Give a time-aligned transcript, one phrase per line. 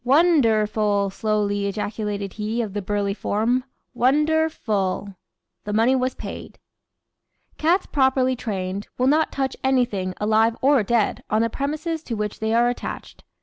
[0.03, 5.13] "Won der ful!" slowly ejaculated he of the burly form; "Wonder ful!"
[5.63, 6.57] The money was paid.
[7.59, 12.39] Cats, properly trained, will not touch anything, alive or dead, on the premises to which
[12.39, 13.23] they are attached.